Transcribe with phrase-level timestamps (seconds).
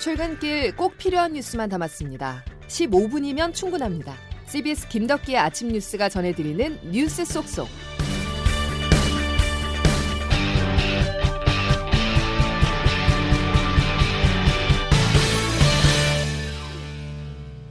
[0.00, 2.42] 출근길 꼭 필요한 뉴스만 담았습니다.
[2.68, 4.14] 15분이면 충분합니다.
[4.46, 7.68] CBS 김덕기의 아침 뉴스가 전해드리는 뉴스 속속.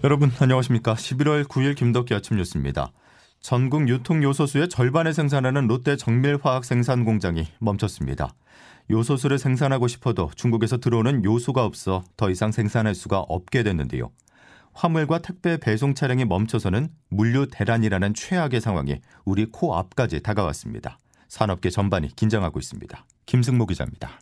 [0.03, 0.93] 여러분 안녕하십니까?
[0.93, 2.91] 11월 9일 김덕기 아침 뉴스입니다.
[3.41, 8.35] 전국 유통 요소수의 절반을 생산하는 롯데 정밀화학 생산 공장이 멈췄습니다.
[8.89, 14.11] 요소수를 생산하고 싶어도 중국에서 들어오는 요소가 없어 더 이상 생산할 수가 없게 됐는데요.
[14.73, 20.97] 화물과 택배 배송 차량이 멈춰서는 물류 대란이라는 최악의 상황이 우리 코앞까지 다가왔습니다.
[21.27, 23.05] 산업계 전반이 긴장하고 있습니다.
[23.25, 24.19] 김승모 기자입니다.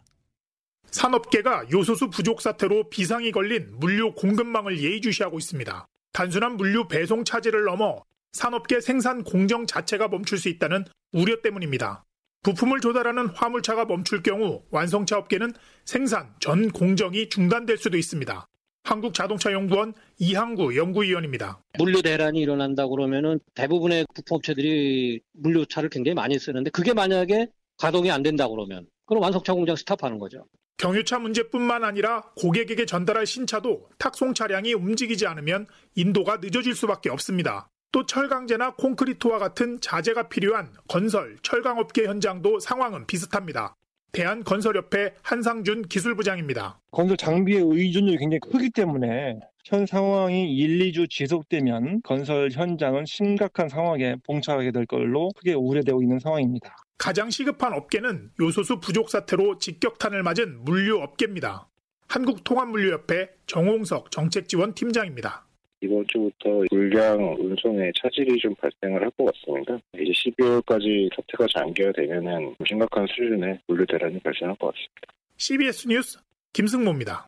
[0.92, 5.86] 산업계가 요소수 부족 사태로 비상이 걸린 물류 공급망을 예의주시하고 있습니다.
[6.12, 8.02] 단순한 물류 배송 차질을 넘어
[8.34, 12.07] 산업계 생산 공정 자체가 멈출 수 있다는 우려 때문입니다.
[12.48, 15.52] 부품을 조달하는 화물차가 멈출 경우 완성차 업계는
[15.84, 18.48] 생산 전 공정이 중단될 수도 있습니다.
[18.84, 21.62] 한국자동차연구원 이항구 연구위원입니다.
[21.78, 28.48] 물류 대란이 일어난다 그러면은 대부분의 부품업체들이 물류차를 굉장히 많이 쓰는데 그게 만약에 가동이 안 된다
[28.48, 30.46] 그러면 그럼 완성차 공장 스탑하는 거죠.
[30.78, 37.68] 경유차 문제뿐만 아니라 고객에게 전달할 신차도 탁송 차량이 움직이지 않으면 인도가 늦어질 수밖에 없습니다.
[37.92, 43.76] 또 철강제나 콘크리트와 같은 자재가 필요한 건설, 철강업계 현장도 상황은 비슷합니다.
[44.12, 46.80] 대한건설협회 한상준 기술부장입니다.
[46.92, 54.16] 건설 장비의 의존율이 굉장히 크기 때문에 현 상황이 1, 2주 지속되면 건설 현장은 심각한 상황에
[54.26, 56.76] 봉착하게 될 걸로 크게 우려되고 있는 상황입니다.
[56.98, 61.68] 가장 시급한 업계는 요소수 부족 사태로 직격탄을 맞은 물류 업계입니다.
[62.08, 65.47] 한국통합물류협회 정홍석 정책지원팀장입니다.
[65.82, 69.78] 이번 주부터 물량 운송에 차질이 좀 발생을 할 것 같습니다.
[69.96, 75.14] 이제 12월까지 사태가 장기화되면은 심각한 수준의 물류 대란이 발생할 것 같습니다.
[75.38, 76.20] CBS 뉴스
[76.54, 77.28] 김승모입니다.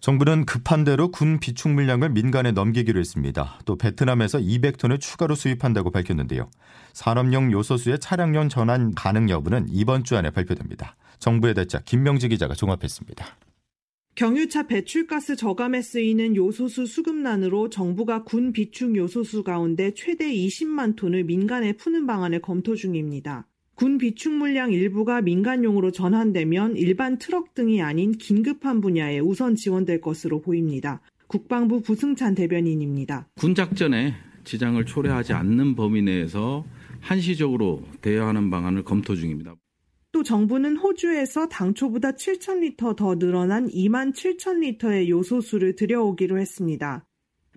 [0.00, 3.58] 정부는 급한 대로 군 비축 물량을 민간에 넘기기로 했습니다.
[3.66, 6.50] 또 베트남에서 200톤을 추가로 수입한다고 밝혔는데요.
[6.94, 10.96] 산업용 요소수의 차량용 전환 가능 여부는 이번 주 안에 발표됩니다.
[11.18, 13.26] 정부의 대짜 김명지 기자가 종합했습니다.
[14.14, 21.72] 경유차 배출가스 저감에 쓰이는 요소수 수급난으로 정부가 군 비축 요소수 가운데 최대 20만 톤을 민간에
[21.72, 23.46] 푸는 방안을 검토 중입니다.
[23.74, 30.42] 군 비축 물량 일부가 민간용으로 전환되면 일반 트럭 등이 아닌 긴급한 분야에 우선 지원될 것으로
[30.42, 31.00] 보입니다.
[31.26, 33.28] 국방부 부승찬 대변인입니다.
[33.36, 36.66] 군 작전에 지장을 초래하지 않는 범위 내에서
[37.00, 39.54] 한시적으로 대여하는 방안을 검토 중입니다.
[40.12, 47.06] 또 정부는 호주에서 당초보다 7,000리터 더 늘어난 2만 7,000리터의 요소수를 들여오기로 했습니다.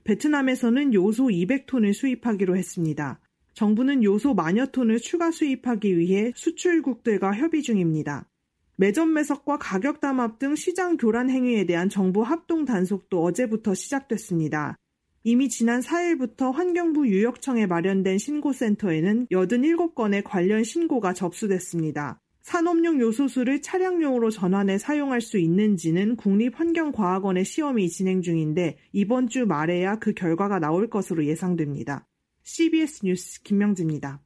[0.03, 3.19] 베트남에서는 요소 200톤을 수입하기로 했습니다.
[3.53, 8.29] 정부는 요소 만여 톤을 추가 수입하기 위해 수출국들과 협의 중입니다.
[8.75, 14.77] 매점 매석과 가격 담합 등 시장 교란 행위에 대한 정부 합동 단속도 어제부터 시작됐습니다.
[15.23, 22.19] 이미 지난 4일부터 환경부 유역청에 마련된 신고센터에는 87건의 관련 신고가 접수됐습니다.
[22.43, 30.13] 산업용 요소수를 차량용으로 전환해 사용할 수 있는지는 국립환경과학원의 시험이 진행 중인데 이번 주 말에야 그
[30.13, 32.05] 결과가 나올 것으로 예상됩니다.
[32.43, 34.21] CBS 뉴스 김명지입니다.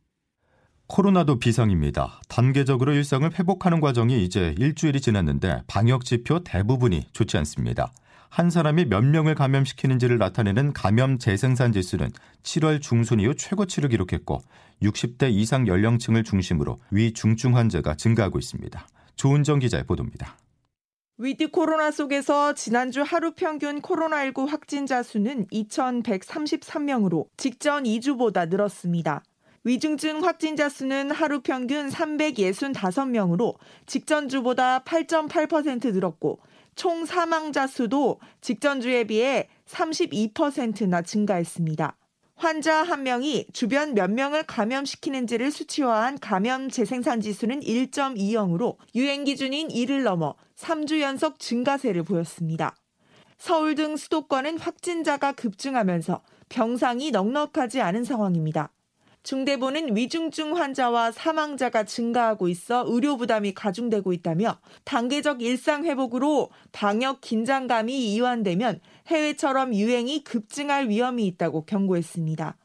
[0.88, 2.19] 코로나도 비상입니다.
[2.28, 7.94] 단계적으로 일상을 회복하는 과정이 이제 일주일이 지났는데 방역 지표 대부분이 좋지 않습니다.
[8.29, 12.11] 한 사람이 몇 명을 감염시키는지를 나타내는 감염 재생산 지수는
[12.43, 14.41] 7월 중순 이후 최고치를 기록했고
[14.81, 18.87] 60대 이상 연령층을 중심으로 위중증 환자가 증가하고 있습니다.
[19.16, 20.37] 조은정 기자의 보도입니다.
[21.19, 29.23] 위드 코로나 속에서 지난주 하루 평균 코로나19 확진자 수는 2,133명으로 직전 2주보다 늘었습니다.
[29.63, 33.55] 위중증 확진자 수는 하루 평균 365명으로
[33.87, 36.39] 직전주보다 8.8% 늘었고
[36.77, 41.97] 총 사망자 수도 직전주에 비해 32%나 증가했습니다.
[42.35, 50.03] 환자 한 명이 주변 몇 명을 감염시키는지를 수치화한 감염 재생산 지수는 1.20으로 유행 기준인 1을
[50.03, 52.75] 넘어 3주 연속 증가세를 보였습니다.
[53.40, 58.72] 서울 등 수도권은 확진자가 급증하면서 병상이 넉넉하지 않은 상황입니다.
[59.28, 68.14] 중대본은 위중증 환자와 사망자가 증가하고 있어 의료 부담이 가중되고 있다며 단계적 일상 회복으로 방역 긴장감이
[68.14, 72.56] 이완되면 해외처럼 유행이 급증할 위험이 있다고 경고했습니다.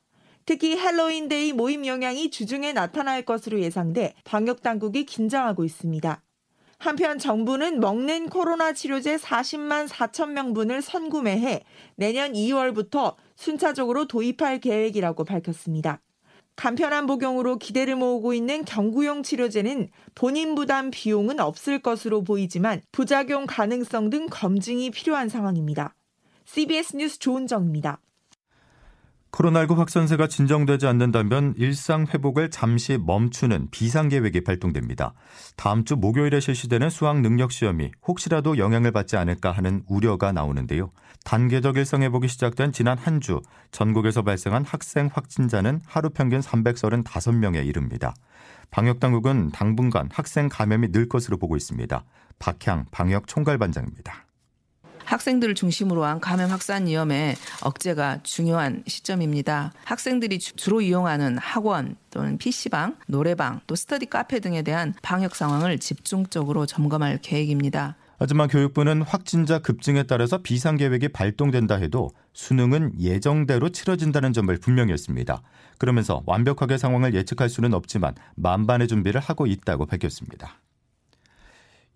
[0.46, 6.22] 특히 헬로윈데이 모임 영향이 주중에 나타날 것으로 예상돼 방역 당국이 긴장하고 있습니다.
[6.78, 11.64] 한편 정부는 먹는 코로나 치료제 40만 4천 명분을 선구매해
[11.96, 16.00] 내년 2월부터 순차적으로 도입할 계획이라고 밝혔습니다.
[16.56, 24.10] 간편한 복용으로 기대를 모으고 있는 경구용 치료제는 본인 부담 비용은 없을 것으로 보이지만 부작용 가능성
[24.10, 25.94] 등 검증이 필요한 상황입니다.
[26.44, 28.00] CBS 뉴스 조은정입니다.
[29.32, 35.14] 코로나19 확산세가 진정되지 않는다면 일상 회복을 잠시 멈추는 비상계획이 발동됩니다.
[35.56, 40.90] 다음 주 목요일에 실시되는 수학 능력 시험이 혹시라도 영향을 받지 않을까 하는 우려가 나오는데요.
[41.24, 43.40] 단계적 일상 회복이 시작된 지난 한 주
[43.70, 48.14] 전국에서 발생한 학생 확진자는 하루 평균 335명에 이릅니다.
[48.70, 52.04] 방역 당국은 당분간 학생 감염이 늘 것으로 보고 있습니다.
[52.38, 54.26] 박향 방역 총괄반장입니다.
[55.04, 59.72] 학생들을 중심으로 한 감염 확산 위험에 억제가 중요한 시점입니다.
[59.84, 66.66] 학생들이 주로 이용하는 학원 또는 PC방, 노래방, 또 스터디 카페 등에 대한 방역 상황을 집중적으로
[66.66, 67.96] 점검할 계획입니다.
[68.18, 75.42] 하지만 교육부는 확진자 급증에 따라서 비상 계획이 발동된다 해도 수능은 예정대로 치러진다는 점을 분명히 했습니다.
[75.76, 80.60] 그러면서 완벽하게 상황을 예측할 수는 없지만 만반의 준비를 하고 있다고 밝혔습니다.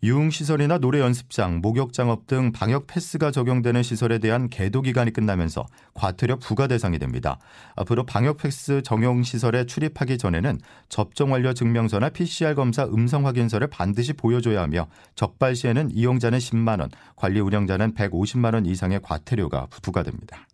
[0.03, 6.67] 유흥시설이나 노래 연습장, 목욕장업 등 방역 패스가 적용되는 시설에 대한 계도 기간이 끝나면서 과태료 부과
[6.67, 7.39] 대상이 됩니다.
[7.77, 10.61] 앞으로 방역 패스 적용 시설에 출입하기 전에는
[10.91, 16.91] 접종 완료 증명서나 PCR 검사 음성 확인서를 반드시 보여줘야 하며 적발 시에는 이용자는 10만 원,
[17.17, 20.47] 관리 운영자는 150만 원 이상의 과태료가 부과됩니다.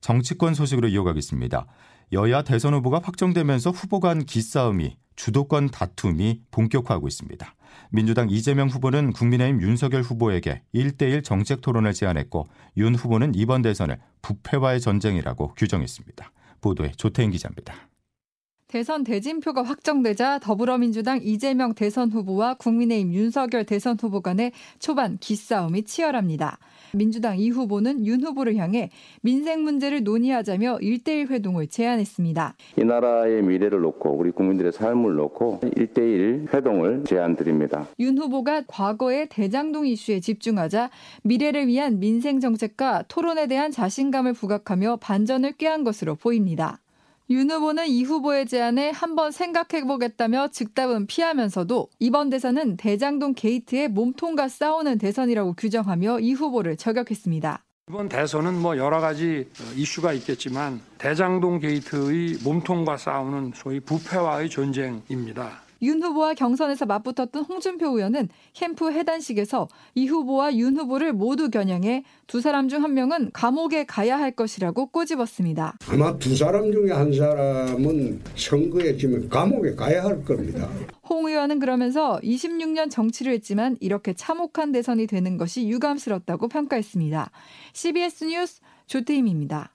[0.00, 1.66] 정치권 소식으로 이어가겠습니다.
[2.12, 7.54] 여야 대선 후보가 확정되면서 후보 간 기싸움이 주도권 다툼이 본격화하고 있습니다.
[7.90, 14.80] 민주당 이재명 후보는 국민의힘 윤석열 후보에게 1대1 정책 토론을 제안했고 윤 후보는 이번 대선을 부패와의
[14.80, 16.32] 전쟁이라고 규정했습니다.
[16.60, 17.74] 보도에 조태인 기자입니다.
[18.68, 26.58] 대선 대진표가 확정되자 더불어민주당 이재명 대선 후보와 국민의힘 윤석열 대선 후보 간의 초반 기싸움이 치열합니다.
[26.96, 28.90] 민주당 이 후보는 윤 후보를 향해
[29.20, 32.54] 민생 문제를 논의하자며 1대1 회동을 제안했습니다.
[32.78, 37.86] 이 나라의 미래를 놓고 우리 국민들의 삶을 놓고 1대1 회동을 제안드립니다.
[38.00, 40.90] 윤 후보가 과거의 대장동 이슈에 집중하자
[41.22, 46.80] 미래를 위한 민생 정책과 토론에 대한 자신감을 부각하며 반전을 꾀한 것으로 보입니다.
[47.28, 54.98] 윤 후보는 이 후보의 제안에 한번 생각해보겠다며 즉답은 피하면서도 이번 대선은 대장동 게이트의 몸통과 싸우는
[54.98, 57.64] 대선이라고 규정하며 이 후보를 저격했습니다.
[57.88, 65.65] 이번 대선은 뭐 여러 가지 이슈가 있겠지만 대장동 게이트의 몸통과 싸우는 소위 부패와의 전쟁입니다.
[65.82, 72.40] 윤 후보와 경선에서 맞붙었던 홍준표 의원은 캠프 해단식에서 이 후보와 윤 후보를 모두 겨냥해 두
[72.40, 75.78] 사람 중 한 명은 감옥에 가야 할 것이라고 꼬집었습니다.
[75.88, 80.68] 아마 두 사람 중에 한 사람은 선거에 지면 감옥에 가야 할 겁니다.
[81.08, 87.30] 홍 의원은 그러면서 26년 정치를 했지만 이렇게 참혹한 대선이 되는 것이 유감스럽다고 평가했습니다.
[87.72, 89.72] CBS 뉴스 조태임입니다.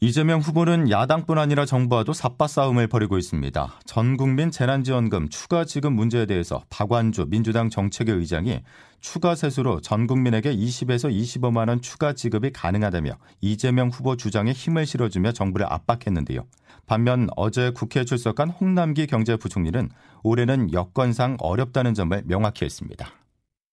[0.00, 3.80] 이재명 후보는 야당뿐 아니라 정부와도 삿바 싸움을 벌이고 있습니다.
[3.86, 8.60] 전 국민 재난지원금 추가 지급 문제에 대해서 박완주 민주당 정책위 의장이
[9.00, 15.32] 추가 세수로 전 국민에게 20에서 25만 원 추가 지급이 가능하다며 이재명 후보 주장에 힘을 실어주며
[15.32, 16.42] 정부를 압박했는데요.
[16.86, 19.88] 반면 어제 국회에 출석한 홍남기 경제부총리는
[20.22, 23.08] 올해는 여건상 어렵다는 점을 명확히 했습니다.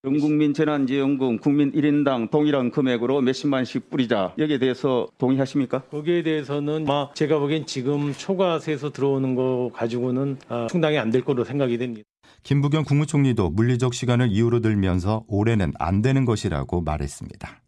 [0.06, 5.84] 전 국민 재난지원금 국민 1인당 동일한 금액으로 몇십만씩 뿌리자 여기에 대해서 동의하십니까?
[5.84, 10.40] 거기에 대해서는 막 제가 보기엔 지금 초과세에서 들어오는 거 가지고는
[10.70, 12.06] 충당이 안 될 거로 생각이 됩니다.
[12.44, 17.62] 김부겸 국무총리도 물리적 시간을 이유로 들면서 올해는 안 되는 것이라고 말했습니다.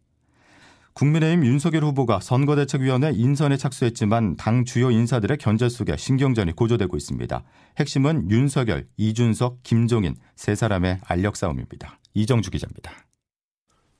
[0.92, 7.44] 국민의힘 윤석열 후보가 선거대책위원회 인선에 착수했지만 당 주요 인사들의 견제 속에 신경전이 고조되고 있습니다.
[7.78, 11.98] 핵심은 윤석열, 이준석, 김종인 세 사람의 알력 싸움입니다.
[12.16, 13.06] 이정주 기자입니다.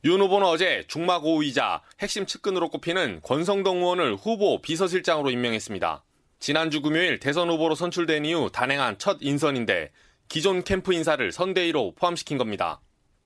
[0.04, 6.02] 윤 후보는 어제 중마 고위자 핵심 측근으로 꼽히는 권성동 의원을 후보 비서실장으로 임명했습니다.
[6.38, 9.90] 지난주 금요일 대선 후보로 선출된 이후 단행한 첫 인선인데
[10.28, 12.80] 기존 캠프 인사를 선대위로 포함시킨 겁니다.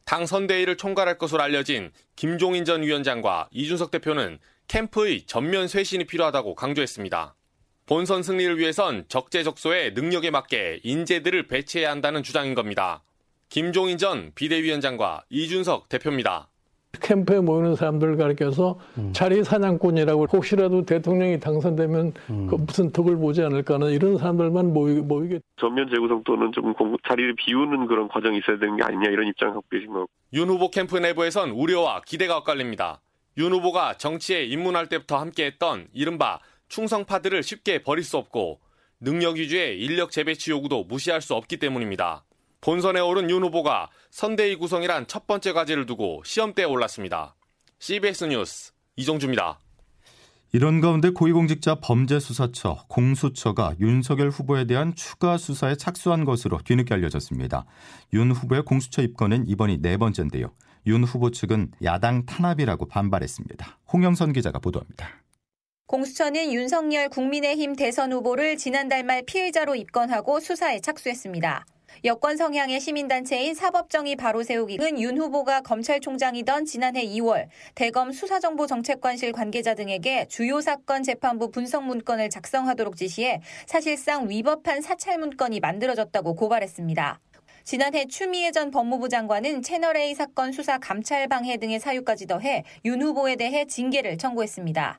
[0.04, 7.36] 당 선대위를 총괄할 것으로 알려진 김종인 전 위원장과 이준석 대표는 캠프의 전면 쇄신이 필요하다고 강조했습니다.
[7.86, 13.04] 본선 승리를 위해선 적재적소에 능력에 맞게 인재들을 배치해야 한다는 주장인 겁니다.
[13.50, 16.48] 김종인 전 비대위원장과 이준석 대표입니다.
[17.00, 19.12] 캠프에 모이는 사람들 가르켜서 음.
[19.12, 22.46] 자리 사냥꾼이라고 혹시라도 대통령이 당선되면 음.
[22.46, 25.40] 그 무슨 덕을 보지 않을까 하는 이런 사람들만 모이, 모이게.
[25.56, 26.72] 전면 재구성 또는 좀
[27.08, 30.06] 자리를 비우는 그런 과정이 있어야 되는 게 아니냐 이런 입장을 갖고 계신 거고.
[30.32, 33.00] 윤 후보 캠프 내부에선 우려와 기대가 엇갈립니다.
[33.38, 36.38] 윤 후보가 정치에 입문할 때부터 함께했던 이른바
[36.68, 38.60] 충성파들을 쉽게 버릴 수 없고
[39.00, 42.24] 능력 위주의 인력 재배치 요구도 무시할 수 없기 때문입니다.
[42.60, 47.34] 본선에 오른 윤 후보가 선대위 구성이란 첫 번째 과제를 두고 시험대에 올랐습니다.
[47.78, 49.60] CBS 뉴스 이종주입니다.
[50.52, 57.64] 이런 가운데 고위공직자 범죄수사처 공수처가 윤석열 후보에 대한 추가 수사에 착수한 것으로 뒤늦게 알려졌습니다.
[58.12, 60.52] 윤 후보의 공수처 입건은 이번이 네 번째인데요.
[60.86, 63.78] 윤 후보 측은 야당 탄압이라고 반발했습니다.
[63.92, 65.08] 홍영선 기자가 보도합니다.
[65.86, 71.64] 공수처는 윤석열 국민의힘 대선 후보를 지난달 말 피의자로 입건하고 수사에 착수했습니다.
[72.04, 80.26] 여권 성향의 시민단체인 사법정의 바로 세우기는 윤 후보가 검찰총장이던 지난해 2월 대검 수사정보정책관실 관계자 등에게
[80.28, 87.20] 주요 사건 재판부 분석 문건을 작성하도록 지시해 사실상 위법한 사찰 문건이 만들어졌다고 고발했습니다.
[87.64, 93.36] 지난해 추미애 전 법무부 장관은 채널A 사건 수사 감찰 방해 등의 사유까지 더해 윤 후보에
[93.36, 94.98] 대해 징계를 청구했습니다.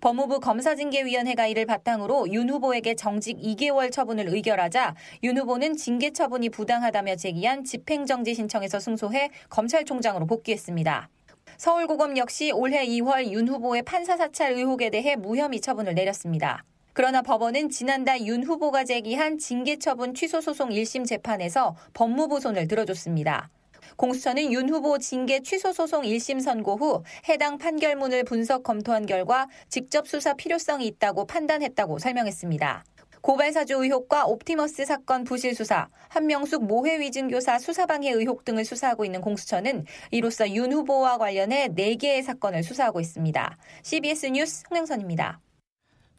[0.00, 7.16] 법무부 검사징계위원회가 이를 바탕으로 윤 후보에게 정직 2개월 처분을 의결하자 윤 후보는 징계 처분이 부당하다며
[7.16, 11.08] 제기한 집행정지 신청에서 승소해 검찰총장으로 복귀했습니다.
[11.56, 16.64] 서울고검 역시 올해 2월 윤 후보의 판사 사찰 의혹에 대해 무혐의 처분을 내렸습니다.
[16.94, 23.48] 그러나 법원은 지난달 윤 후보가 제기한 징계 처분 취소 소송 1심 재판에서 법무부 손을 들어줬습니다.
[23.96, 30.08] 공수처는 윤 후보 징계 취소 소송 1심 선고 후 해당 판결문을 분석 검토한 결과 직접
[30.08, 32.84] 수사 필요성이 있다고 판단했다고 설명했습니다.
[33.22, 39.84] 고발사주 의혹과 옵티머스 사건 부실 수사, 한명숙 모해 위증교사 수사방해 의혹 등을 수사하고 있는 공수처는
[40.10, 43.56] 이로써 윤 후보와 관련해 4개의 사건을 수사하고 있습니다.
[43.84, 45.40] CBS 뉴스 홍영선입니다.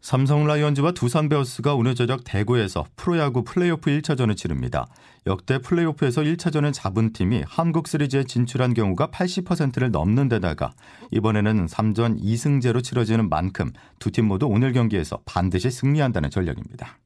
[0.03, 4.85] 삼성 라이온즈와 두산 베어스가 오늘 저녁 대구에서 프로야구 플레이오프 1차전을 치릅니다.
[5.25, 10.73] 역대 플레이오프에서 1차전을 잡은 팀이 한국 시리즈에 진출한 경우가 80%를 넘는 데다가
[11.11, 16.99] 이번에는 3전 2승제로 치러지는 만큼 두 팀 모두 오늘 경기에서 반드시 승리한다는 전략입니다.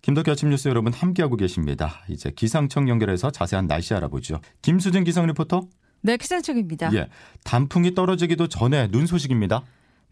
[0.00, 2.00] 김덕기 아침 뉴스 여러분 함께하고 계십니다.
[2.08, 4.40] 이제 기상청 연결해서 자세한 날씨 알아보죠.
[4.62, 5.66] 김수진 기상 리포터.
[6.00, 6.94] 네, 기상청입니다.
[6.94, 7.08] 예,
[7.44, 9.64] 단풍이 떨어지기도 전에 눈 소식입니다.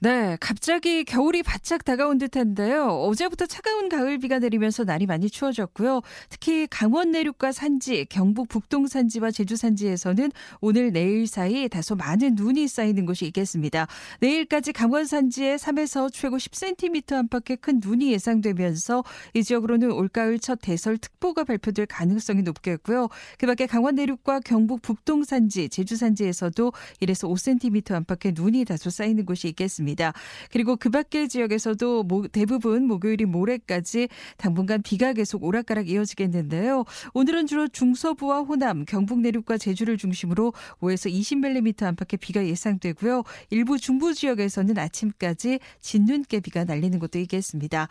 [0.05, 2.89] 네, 갑자기 겨울이 바짝 다가온 듯한데요.
[2.89, 6.03] 어제부터 차가운 가을비가 내리면서 날이 많이 추워졌고요.
[6.29, 10.31] 특히 강원 내륙과 산지, 경북 북동 산지와 제주 산지에서는
[10.61, 13.87] 오늘 내일 사이 다소 많은 눈이 쌓이는 곳이 있겠습니다.
[14.21, 21.45] 내일까지 강원 산지에 3에서 최고 10cm 안팎의 큰 눈이 예상되면서 이 지역으로는 올가을 첫 대설특보가
[21.45, 23.09] 발표될 가능성이 높겠고요.
[23.39, 29.49] 그밖에 강원 내륙과 경북 북동 산지, 제주 산지에서도 1에서 5cm 안팎의 눈이 다소 쌓이는 곳이
[29.49, 29.94] 있겠습니다.
[29.95, 30.13] 있습니다.
[30.51, 36.85] 그리고 그 밖의 지역에서도 대부분 목요일이 모레까지 당분간 비가 계속 오락가락 이어지겠는데요.
[37.15, 43.23] 오늘은 주로 중서부와 호남, 경북 내륙과 제주를 중심으로 5에서 20mm 안팎의 비가 예상되고요.
[43.51, 47.89] 일부 중부 지역에서는 아침까지 진눈깨비가 날리는 곳도 있겠습니다.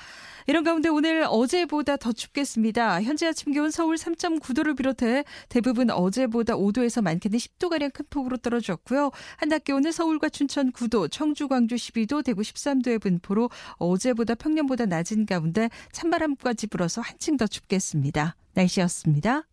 [0.48, 3.02] 이런 가운데 오늘 어제보다 더 춥겠습니다.
[3.02, 9.12] 현재 아침 기온 서울 3.9도를 비롯해 대부분 어제보다 5도에서 많게는 10도가량 큰 폭으로 떨어졌고요.
[9.38, 15.70] 한낮 기온은 서울과 춘천 9도, 청주, 광주 12도, 대구 13도의 분포로 어제보다 평년보다 낮은 가운데
[15.92, 18.36] 찬바람까지 불어서 한층 더 춥겠습니다.
[18.54, 19.44] 날씨였습니다.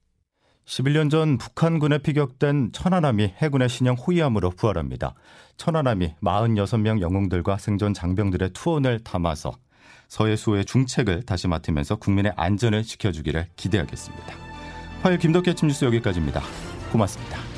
[0.66, 5.14] 11년 전 북한군에 피격된 천안함이 해군의 신형 호위함으로 부활합니다.
[5.56, 9.52] 천안함이 46명 영웅들과 생존 장병들의 투혼을 담아서
[10.09, 14.35] 서해수호의 중책을 다시 맡으면서 국민의 안전을 지켜주기를 기대하겠습니다.
[15.02, 16.42] 화요일 김덕기 아침 뉴스 여기까지입니다.
[16.92, 17.50] 고맙습니다.